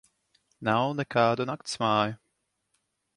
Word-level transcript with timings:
Nav 0.67 0.85
nekādu 1.01 1.47
naktsmāju. 1.51 2.17